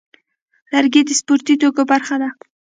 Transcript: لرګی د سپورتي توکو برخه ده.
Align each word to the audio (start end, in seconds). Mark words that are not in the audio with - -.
لرګی 0.71 1.01
د 1.05 1.09
سپورتي 1.19 1.55
توکو 1.61 1.83
برخه 1.91 2.15
ده. 2.21 2.29